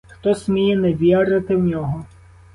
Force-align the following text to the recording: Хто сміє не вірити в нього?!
Хто 0.09 0.35
сміє 0.35 0.75
не 0.75 0.93
вірити 0.93 1.55
в 1.55 1.63
нього?! 1.63 2.05